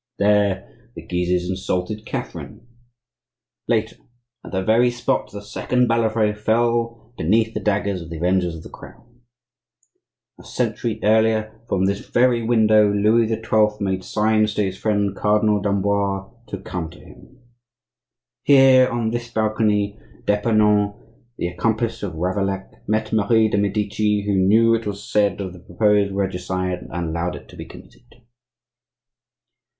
[0.17, 2.65] "There, the Guises insulted Catherine."
[3.67, 3.97] "Later,
[4.43, 8.63] at that very spot the second Balafre fell beneath the daggers of the avengers of
[8.63, 9.21] the Crown."
[10.39, 13.75] "A century earlier, from this very window, Louis XII.
[13.79, 17.37] made signs to his friend Cardinal d'Amboise to come to him."
[18.41, 20.95] "Here, on this balcony, d'Epernon,
[21.37, 25.59] the accomplice of Ravaillac, met Marie de' Medici, who knew, it was said, of the
[25.59, 28.15] proposed regicide, and allowed it to be committed."